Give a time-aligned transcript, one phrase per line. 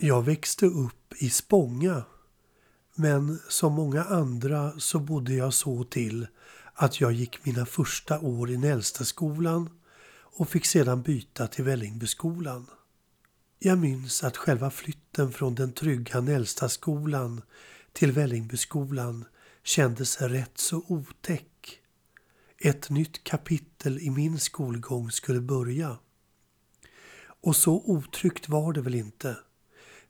[0.00, 2.04] Jag växte upp i Spånga
[2.94, 6.26] men som många andra så bodde jag så till
[6.74, 9.70] att jag gick mina första år i Nällstaskolan
[10.10, 12.66] och fick sedan byta till Vällingbyskolan.
[13.58, 17.42] Jag minns att själva flytten från den trygga Nällstaskolan
[17.92, 19.24] till Vällingbyskolan
[19.62, 21.80] kändes rätt så otäck.
[22.58, 25.98] Ett nytt kapitel i min skolgång skulle börja.
[27.40, 29.36] Och så otryggt var det väl inte.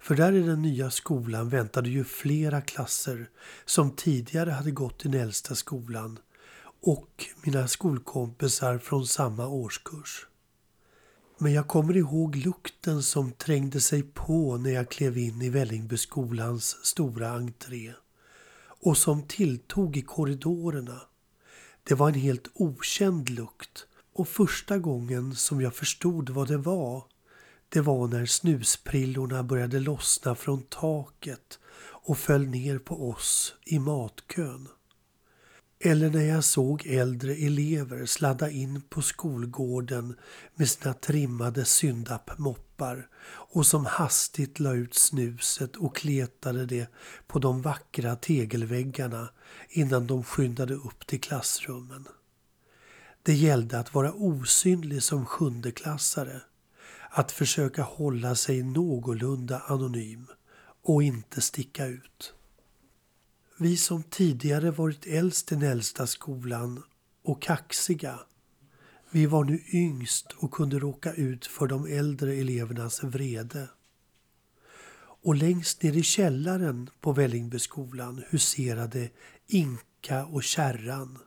[0.00, 3.30] För där i den nya skolan väntade ju flera klasser
[3.64, 6.18] som tidigare hade gått i den äldsta skolan
[6.80, 10.26] och mina skolkompisar från samma årskurs.
[11.38, 16.84] Men jag kommer ihåg lukten som trängde sig på när jag klev in i Vällingbyskolans
[16.84, 17.92] stora entré
[18.80, 21.00] och som tilltog i korridorerna.
[21.82, 27.04] Det var en helt okänd lukt och första gången som jag förstod vad det var
[27.68, 31.58] det var när snusprillorna började lossna från taket
[32.08, 34.68] och föll ner på oss i matkön.
[35.80, 40.16] Eller när jag såg äldre elever sladda in på skolgården
[40.54, 46.86] med sina trimmade syndappmoppar och som hastigt la ut snuset och kletade det
[47.26, 49.28] på de vackra tegelväggarna
[49.68, 52.08] innan de skyndade upp till klassrummen.
[53.22, 56.40] Det gällde att vara osynlig som sjundeklassare
[57.10, 60.26] att försöka hålla sig någorlunda anonym
[60.82, 62.34] och inte sticka ut.
[63.58, 66.82] Vi som tidigare varit äldst i den äldsta skolan
[67.22, 68.20] och kaxiga,
[69.10, 73.68] vi var nu yngst och kunde råka ut för de äldre elevernas vrede.
[75.22, 79.10] Och längst ner i källaren på Vällingbyskolan huserade
[79.46, 81.18] Inka och Kärran.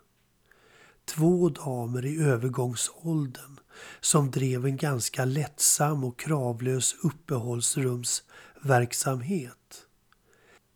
[1.15, 3.59] Två damer i övergångsåldern
[3.99, 9.85] som drev en ganska lättsam och kravlös uppehållsrumsverksamhet.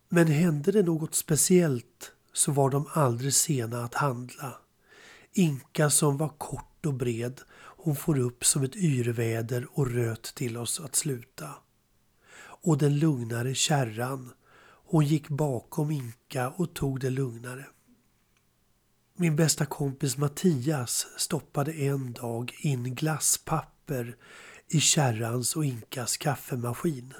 [0.08, 4.58] Men hände det något speciellt så var de aldrig sena att handla.
[5.32, 10.56] Inka som var kort och bred, hon for upp som ett yrväder och röt till
[10.56, 11.50] oss att sluta.
[12.38, 14.32] Och den lugnare kärran,
[14.66, 17.66] hon gick bakom Inka och tog det lugnare.
[19.18, 24.16] Min bästa kompis Mattias stoppade en dag in glasspapper
[24.68, 27.14] i kärrans och Inkas kaffemaskin.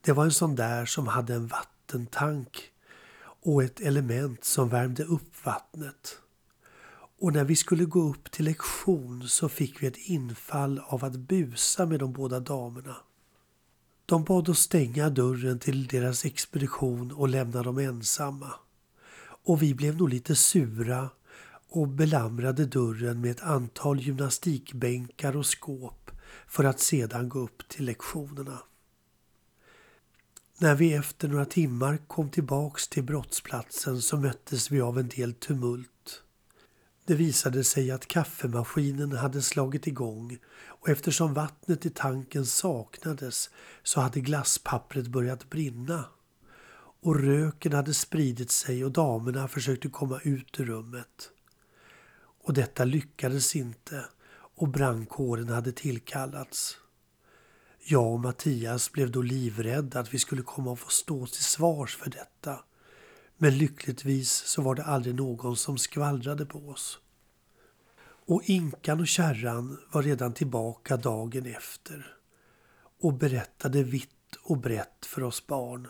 [0.00, 2.70] Det var en sån där som hade en vattentank
[3.42, 6.18] och ett element som värmde upp vattnet.
[7.18, 11.16] Och när vi skulle gå upp till lektion så fick vi ett infall av att
[11.16, 12.96] busa med de båda damerna.
[14.06, 18.52] De bad oss stänga dörren till deras expedition och lämna dem ensamma
[19.44, 21.10] och vi blev nog lite sura
[21.68, 26.10] och belamrade dörren med ett antal gymnastikbänkar och skåp
[26.46, 28.58] för att sedan gå upp till lektionerna.
[30.58, 35.34] När vi efter några timmar kom tillbaks till brottsplatsen så möttes vi av en del
[35.34, 36.22] tumult.
[37.04, 43.50] Det visade sig att kaffemaskinen hade slagit igång och eftersom vattnet i tanken saknades
[43.82, 46.04] så hade glasspappret börjat brinna
[47.02, 51.30] och röken hade spridit sig och damerna försökte komma ut ur rummet.
[52.44, 54.04] Och detta lyckades inte
[54.54, 56.78] och brandkåren hade tillkallats.
[57.84, 61.96] Jag och Mattias blev då livrädda att vi skulle komma att få stå till svars
[61.96, 62.64] för detta.
[63.36, 66.98] Men lyckligtvis så var det aldrig någon som skvallrade på oss.
[68.26, 72.16] Och Inkan och kärran var redan tillbaka dagen efter
[73.00, 75.88] och berättade vitt och brett för oss barn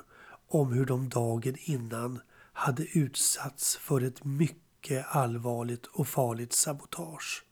[0.54, 2.20] om hur de dagen innan
[2.52, 7.44] hade utsatts för ett mycket allvarligt och farligt sabotage.